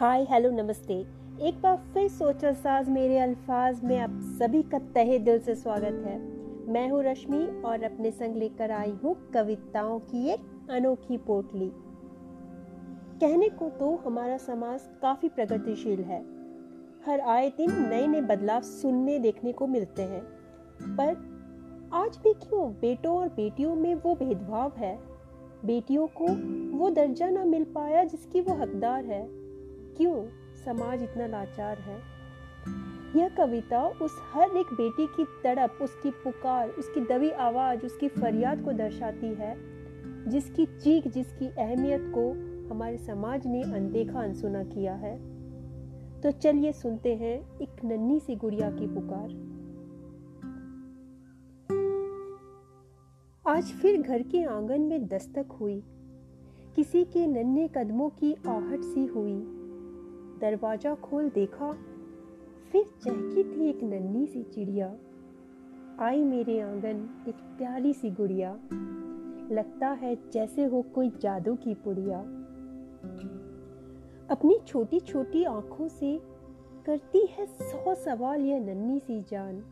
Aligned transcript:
हाय, 0.00 0.24
hello, 0.24 0.50
नमस्ते। 0.50 0.94
एक 1.40 1.60
बार 1.62 1.76
फिर 1.76 2.08
सोचा 2.08 2.52
साज 2.52 2.88
मेरे 2.88 3.18
अल्फाज 3.18 3.84
में 3.84 3.98
आप 3.98 4.10
सभी 4.12 4.62
का 4.62 4.78
तहे 4.78 5.18
दिल 5.18 5.38
से 5.38 5.54
स्वागत 5.54 6.04
है। 6.06 6.18
मैं 6.72 6.88
हूँ 6.90 7.02
रश्मि 7.04 7.62
और 7.64 7.82
अपने 7.82 8.10
संग 8.10 8.36
लेकर 8.36 8.70
आई 8.70 8.90
हूँ 8.90 9.30
कविताओं 9.30 9.98
की 9.98 10.28
एक 10.28 10.68
अनोखी 10.70 11.16
पोटली। 11.16 11.70
कहने 13.20 13.48
को 13.48 13.68
तो 13.70 13.96
हमारा 13.96 14.36
समाज 14.36 14.80
काफ़ी 15.02 15.28
प्रगतिशील 15.28 16.00
है। 16.00 16.20
हर 17.06 17.20
आए 17.20 17.50
दिन 17.50 17.70
नए 17.88 18.06
नए 18.06 18.20
बदलाव 18.20 18.60
सुनने, 18.60 19.18
देखने 19.18 19.52
को 19.52 19.66
मिलते 19.66 20.02
हैं। 20.02 20.22
पर 20.96 21.16
आज 21.92 22.18
भी 22.24 22.32
क्यों 22.32 22.72
बेटों 22.72 23.18
और 23.18 23.28
बेटियों 23.28 23.74
में 23.74 23.94
वो 23.94 24.14
भेदभाव 24.14 24.72
है? 24.76 24.98
बेटियों 25.64 26.06
को 26.22 26.26
वो 26.78 26.90
दर्जा 26.90 27.30
ना 27.30 27.44
मिल 27.44 27.64
पाया 27.64 28.04
जिसकी 28.04 28.40
वो 28.40 28.54
हकदार 28.54 29.04
है। 29.04 29.47
क्यों 29.98 30.26
समाज 30.64 31.02
इतना 31.02 31.26
लाचार 31.26 31.78
है? 31.78 32.18
यह 33.16 33.28
कविता 33.28 33.88
उस 33.88 34.16
हर 34.32 34.56
एक 34.56 34.66
बेटी 34.66 35.06
की 35.06 35.24
तड़प, 35.24 35.78
उसकी 35.82 36.10
पुकार, 36.10 36.68
उसकी 36.68 37.00
दबी 37.00 37.30
आवाज़, 37.30 37.86
उसकी 37.86 38.08
फरियाद 38.08 38.62
को 38.62 38.72
दर्शाती 38.72 39.26
है, 39.26 39.56
जिसकी 40.30 40.66
चीख, 40.66 41.08
जिसकी 41.08 41.48
अहमियत 41.48 42.12
को 42.14 42.32
हमारे 42.74 42.98
समाज 42.98 43.46
ने 43.46 43.62
अनदेखा, 43.62 44.22
अनसुना 44.22 44.64
किया 44.64 44.94
है। 44.94 45.38
तो 46.20 46.30
चलिए 46.30 46.72
सुनते 46.72 47.14
हैं 47.14 47.58
एक 47.58 47.84
नन्ही 47.84 48.20
सी 48.20 48.36
गुड़िया 48.36 48.70
की 48.70 48.86
पुकार। 48.86 49.48
आज 53.56 53.64
फिर 53.64 54.02
घर 54.02 54.22
के 54.22 54.42
आँगन 54.42 54.80
में 54.80 55.06
दस्तक 55.06 55.46
हुई। 55.60 55.82
किसी 56.76 57.04
के 57.04 57.26
नन्हे 57.26 57.68
कदमों 57.68 58.08
की 58.08 58.32
आहट 58.32 58.80
सी 58.80 59.06
हुई। 59.06 59.57
दरवाज़ा 60.40 60.94
खोल 60.94 61.28
देखा, 61.28 61.72
फिर 62.72 62.84
चहकी 63.04 63.44
थी 63.44 63.68
एक 63.68 63.82
नन्ही 63.82 64.26
सी 64.26 64.42
चिड़िया। 64.42 64.96
आई 66.00 66.24
मेरे 66.24 66.60
आँगन 66.60 67.24
एक 67.28 67.34
प्यारी 67.34 67.92
सी 67.92 68.10
गुड़िया। 68.10 68.52
लगता 69.52 69.88
है 69.88 70.14
जैसे 70.32 70.64
हो 70.64 70.82
कोई 70.94 71.10
जादू 71.10 71.54
की 71.54 71.74
पुड़िया। 71.74 72.18
अपनी 74.30 74.58
छोटी 74.66 75.00
छोटी 75.00 75.44
आँखों 75.44 75.88
से 75.88 76.20
करती 76.86 77.26
है 77.26 77.46
सौ 77.46 77.94
सवाल 77.94 78.40
यह 78.40 78.60
नन्ही 78.60 78.98
सी 79.00 79.20
जान। 79.20 79.62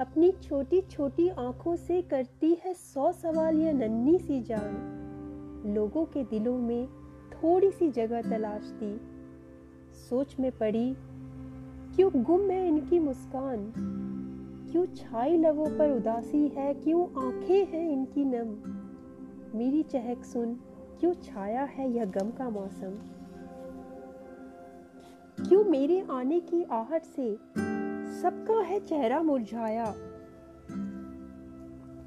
अपनी 0.00 0.32
छोटी 0.32 0.80
छोटी 0.80 1.28
आँखों 1.28 1.76
से 1.76 2.02
करती 2.02 2.56
है 2.64 2.74
सौ 2.74 3.12
सवाल 3.12 3.58
यह 3.58 3.72
नन्ही 3.72 4.18
सी 4.18 4.40
जान। 4.40 5.72
लोगों 5.74 6.04
के 6.04 6.24
दिलों 6.24 6.58
में 6.58 6.86
थोड़ी 7.32 7.70
सी 7.70 7.90
जगह 7.90 8.22
तलाशती। 8.22 9.13
सोच 9.94 10.36
में 10.40 10.52
पड़ी, 10.52 10.96
क्यों 11.96 12.22
गुम 12.22 12.50
है 12.50 12.68
इनकी 12.68 12.98
मुस्कान? 12.98 13.72
क्यों 14.72 14.86
छाई 14.86 15.36
लबों 15.36 15.78
पर 15.78 15.90
उदासी 15.90 16.48
है? 16.48 16.74
क्यों 16.74 17.26
आँखें 17.26 17.66
हैं 17.66 17.90
इनकी 17.90 18.24
नम? 18.24 18.56
मेरी 19.58 19.82
चहक 19.82 20.24
सुन, 20.24 20.54
क्यों 21.00 21.14
छाया 21.14 21.62
है 21.62 21.90
यह 21.92 22.04
गम 22.04 22.30
का 22.30 22.50
मौसम? 22.50 22.98
क्यों 25.48 25.64
मेरे 25.64 26.06
आने 26.10 26.40
की 26.40 26.62
आहट 26.62 27.02
से 27.02 27.34
सबका 28.22 28.60
है 28.60 28.80
चेहरा 28.80 29.22
मुरझाया? 29.22 29.94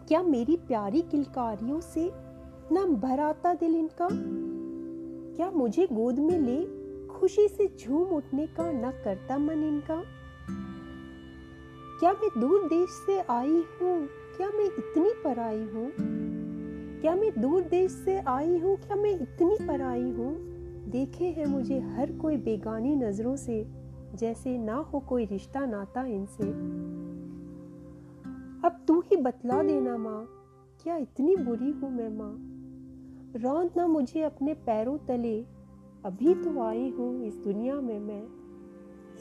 क्या 0.08 0.24
मेरी 0.24 0.56
प्यारी 0.56 1.02
किलकारियों 1.02 1.82
से 1.82 2.12
न 2.72 2.96
भर 3.04 3.20
आता 3.20 3.54
दिल 3.54 3.76
इनका? 3.76 4.08
क्या 5.36 5.52
मुझे 5.52 5.88
गोद 5.92 6.20
में 6.20 6.40
ले 6.40 6.77
खुशी 7.20 7.48
से 7.48 7.78
झूम 7.80 8.08
उठने 8.10 8.48
का 8.48 8.72
न 8.72 8.92
करता 8.92 9.38
मन 9.38 9.64
इनका। 9.64 10.04
क्या 12.00 12.14
मैं 12.14 12.42
दूर 12.42 12.68
देश 12.68 12.90
से 12.90 13.20
आई 13.20 13.64
हूँ? 13.82 14.08
क्या 14.38 14.50
मैं 14.50 14.66
इतनी 14.66 15.12
पर 15.24 15.40
आई 15.40 15.64
हूँ? 15.64 15.92
क्या 17.02 17.16
मैं 17.16 17.42
दूर 17.42 17.62
देश 17.62 17.92
से 17.92 18.20
आई 18.20 18.58
हूँ? 18.58 18.78
क्या 18.78 18.96
मैं 18.96 19.12
इतनी 19.20 19.68
पर 19.68 19.82
आई 19.82 20.10
हूँ? 20.12 20.36
देखे 20.90 21.26
हैं 21.26 21.46
मुझे 21.46 21.80
हर 21.80 22.12
कोई 22.12 22.38
बेगानी 22.38 22.96
नज़रों 22.96 23.36
से, 23.36 23.68
जैसे 24.16 24.58
ना 24.58 24.76
हो 24.76 25.00
कोई 25.00 25.26
रिश्ता 25.26 25.66
नाता 25.66 26.06
इनसे। 26.06 26.44
अब 28.68 28.80
तू 28.88 29.00
ही 29.00 29.16
बतला 29.16 29.64
देना 29.64 29.98
माँ, 29.98 30.28
क्या 30.84 30.96
इतनी 30.96 31.36
बुरी 31.36 31.72
हूँ 31.72 31.92
मैं 31.92 32.10
माँ? 32.10 32.54
रौंद 33.42 33.70
ना 33.78 33.88
मुझे 33.88 34.22
अपने 34.22 34.54
पैरों 34.54 34.98
तले 34.98 35.57
अभी 36.06 36.34
तो 36.36 36.62
आई 36.62 36.90
हूँ 36.90 37.26
इस 37.26 37.36
दुनिया 37.36 37.76
में 37.76 38.00
मैं। 38.00 38.28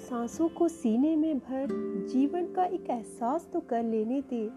सांसों 0.09 0.49
को 0.49 0.69
सीने 0.69 1.17
में 1.17 1.39
भर, 1.39 1.67
जीवन 2.13 2.53
का 2.53 2.65
एक 2.65 2.91
एहसास 2.91 3.49
तो 3.53 3.61
कर 3.61 3.83
लेने 3.83 4.21
दे। 4.21 4.51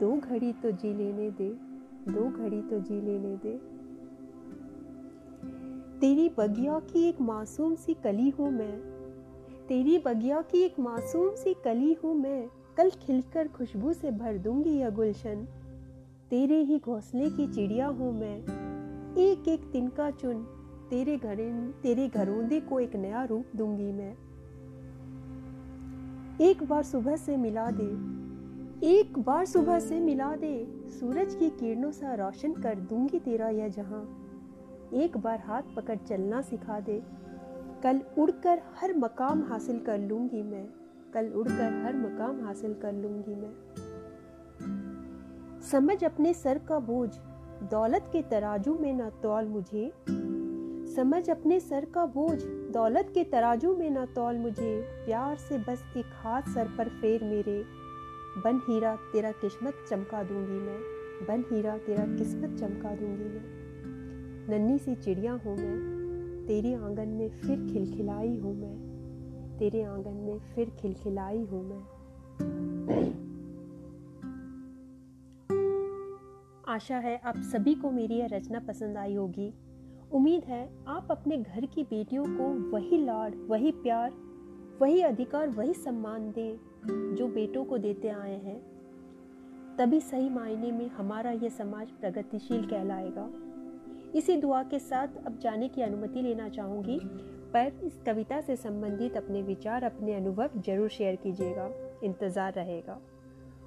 दो 0.00 0.12
घड़ी 0.12 0.52
तो 0.52 0.70
जी 0.70 0.92
लेने 0.94 1.30
दे, 1.30 1.48
दो 2.08 2.30
घड़ी 2.30 2.62
तो 2.62 2.78
जी 2.78 3.00
लेने 3.00 3.36
दे। 3.36 3.60
तेरी 6.00 6.28
बगिया 6.38 6.78
की 6.78 7.08
एक 7.08 7.20
मासूम 7.20 7.74
सी 7.74 7.94
कली 7.94 8.30
हूँ 8.30 8.50
मैं। 8.50 8.80
तेरी 9.68 9.98
बगिया 9.98 10.42
की 10.42 10.62
एक 10.62 10.80
मासूम 10.80 11.34
सी 11.34 11.54
कली 11.54 11.92
हूँ 11.92 12.14
मैं। 12.14 12.48
कल 12.76 12.90
खिलकर 12.90 13.48
खुशबू 13.48 13.92
से 13.92 14.10
भर 14.10 14.38
दूँगी 14.38 14.70
यह 14.70 14.90
गुलशन। 14.90 15.46
तेरे 16.30 16.62
ही 16.62 16.78
घोंसले 16.78 17.30
की 17.30 17.52
चिड़िया 17.52 17.86
हूँ 17.86 18.12
मैं। 18.20 18.36
एक 19.16 19.48
एक 19.48 19.70
तिनका 19.72 20.10
चुन 20.10 20.46
तेरे 20.92 21.16
घर, 21.16 21.36
तेरे 21.82 22.06
घरोंदे 22.08 22.60
को 22.60 22.78
एक 22.80 22.96
नया 22.96 23.22
रूप 23.24 23.52
दूँगी 23.56 23.92
मैं। 23.92 24.12
एक 26.40 26.62
बार 26.62 26.82
सुबह 26.82 27.16
से 27.16 27.36
मिला 27.36 27.70
दे, 27.70 27.86
एक 28.88 29.18
बार 29.18 29.44
सुबह 29.44 29.78
से 29.78 30.00
मिला 30.00 30.34
दे, 30.36 30.52
सूरज 30.90 31.34
की 31.34 31.48
किरणों 31.50 31.90
सा 31.92 32.14
रोशन 32.14 32.52
कर 32.52 32.80
दूँगी 32.90 33.18
तेरा 33.18 33.48
यह 33.48 33.68
जहाँ। 33.68 34.02
एक 34.94 35.16
बार 35.16 35.42
हाथ 35.46 35.74
पकड़ 35.76 35.96
चलना 35.98 36.40
सिखा 36.42 36.80
दे, 36.80 37.00
कल 37.82 38.00
उड़कर 38.18 38.62
हर 38.80 38.96
मकाम 38.96 39.42
हासिल 39.42 39.78
कर 39.78 39.98
लूँगी 39.98 40.42
मैं, 40.42 40.66
कल 41.14 41.32
उड़कर 41.32 41.82
हर 41.84 41.96
मकाम 41.96 42.44
हासिल 42.46 42.74
कर 42.74 42.92
लूँगी 42.92 43.34
मैं। 43.34 43.52
समझ 45.62 46.04
अपने 46.04 46.34
सर 46.34 46.58
का 46.58 46.78
बोझ, 46.78 47.10
दौलत 47.70 48.10
के 48.12 48.22
तराजू 48.22 48.78
में 48.78 48.92
न 48.92 49.10
तौल 49.22 49.48
मुझे 49.48 49.92
समझ 50.96 51.30
अपने 51.30 51.60
सर 51.60 51.84
का 51.84 52.06
बोझ। 52.06 52.42
दौलत 52.72 53.10
के 53.14 53.24
तराजू 53.24 53.76
में 53.76 53.90
ना 53.90 54.06
तौल 54.06 54.36
मुझे। 54.36 54.82
प्यार 55.06 55.36
से 55.36 55.58
बस 55.58 55.84
एक 55.96 56.04
हाथ 56.06 56.42
सर 56.42 56.68
पर 56.78 56.88
फेर 56.88 57.24
मेरे। 57.24 57.64
बन 58.44 58.60
हीरा, 58.68 58.96
तेरा 58.96 59.30
किस्मत 59.30 59.74
चमका 59.90 60.22
दूँगी 60.22 60.60
मैं। 60.60 60.78
बन 61.28 61.44
हीरा, 61.52 61.78
तेरा 61.78 62.04
किस्मत 62.04 62.58
चमका 62.58 62.96
दूँगी 62.96 63.24
मैं। 63.24 63.62
नन्ही 64.48 64.78
सी 64.78 64.94
चिड़िया 64.94 65.32
हूँ 65.32 65.56
मैं। 65.56 66.02
तेरे 66.46 66.74
आँगन 66.74 67.08
में 67.08 67.28
फिर 67.30 67.56
खिलखिलाई 67.56 68.36
हूँ 68.36 68.54
मैं। 68.54 68.92
तेरे 69.58 69.82
आँगन 69.82 70.14
में 70.14 70.38
फिर 70.38 70.70
खिलखिलाई 70.70 71.38
हूँ 71.38 71.64
मैं। 71.64 71.82
आशा 76.68 76.96
है 76.96 77.20
आप 77.24 77.36
सभी 77.36 77.74
को 77.74 77.90
मेरी 77.90 78.14
यह 78.14 78.26
रचना 78.26 78.60
पसंद 78.60 78.96
आई 78.96 79.14
होगी। 79.14 79.54
उम्मीद 80.14 80.44
है 80.44 80.68
आप 80.86 81.08
अपने 81.10 81.36
घर 81.36 81.66
की 81.66 81.82
बेटियों 81.82 82.24
को 82.24 82.70
वही 82.70 83.04
लाड, 83.04 83.34
वही 83.48 83.70
प्यार, 83.72 84.12
वही 84.80 85.00
अधिकार, 85.02 85.48
वही 85.48 85.74
सम्मान 85.74 86.30
दें 86.30 87.14
जो 87.14 87.26
बेटों 87.26 87.64
को 87.64 87.78
देते 87.78 88.08
आए 88.08 88.36
हैं। 88.36 88.60
तभी 89.78 90.00
सही 90.00 90.28
मायने 90.28 90.72
में 90.72 90.88
हमारा 90.88 91.30
यह 91.30 91.48
समाज 91.48 91.90
प्रगतिशील 91.90 92.66
कहलाएगा। 92.66 93.30
इसी 94.18 94.36
दुआ 94.36 94.62
के 94.62 94.78
साथ 94.78 95.08
अब 95.26 95.38
जाने 95.38 95.68
की 95.68 95.82
अनुमति 95.82 96.22
लेना 96.22 96.48
चाहूँगी, 96.48 96.98
पर 97.54 97.80
इस 97.84 97.98
कविता 98.06 98.40
से 98.40 98.56
संबंधित 98.56 99.16
अपने 99.16 99.42
विचार, 99.42 99.84
अपने 99.84 100.14
अनुभव 100.14 100.50
ज़रूर 100.56 100.88
शेयर 100.88 101.16
कीजिएगा। 101.16 101.70
इंतज़ार 102.04 102.52
रहेगा। 102.52 103.00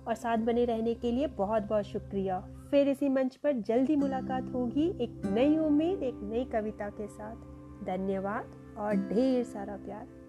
और 0.07 0.15
साथ 0.15 0.37
बने 0.37 0.65
रहने 0.65 0.93
के 0.93 1.11
लिए 1.11 1.27
बहुत 1.27 1.63
बहुत 1.63 1.83
शुक्रिया। 1.83 2.39
फिर 2.75 2.89
इसी 2.89 3.09
मंच 3.09 3.35
पर 3.35 3.51
जल्दी 3.51 3.95
मुलाकात 3.95 4.43
होगी 4.53 4.87
एक 5.01 5.21
नई 5.25 5.57
उम्मीद, 5.57 6.03
एक 6.03 6.19
नई 6.23 6.45
कविता 6.45 6.89
के 6.89 7.07
साथ। 7.07 7.35
धन्यवाद 7.85 8.75
और 8.77 8.95
ढेर 8.95 9.43
सारा 9.43 9.75
प्यार। 9.75 10.24